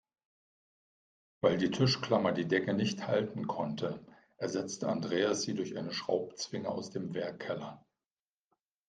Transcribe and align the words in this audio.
Weil 1.41 1.59
die 1.59 1.69
Tischklammer 1.69 2.31
die 2.31 2.47
Decke 2.47 2.73
nicht 2.73 3.05
halten 3.05 3.45
konnte, 3.45 4.03
ersetzte 4.37 4.89
Andreas 4.89 5.43
sie 5.43 5.53
durch 5.53 5.77
eine 5.77 5.93
Schraubzwinge 5.93 6.69
aus 6.69 6.89
dem 6.89 7.13
Werkkeller. 7.13 7.85